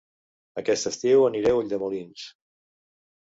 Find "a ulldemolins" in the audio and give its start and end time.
1.51-2.23